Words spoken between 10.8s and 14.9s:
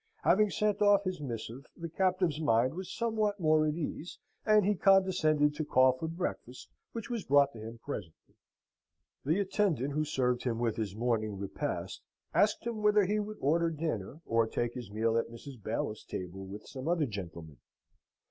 morning repast asked him whether he would order dinner, or take his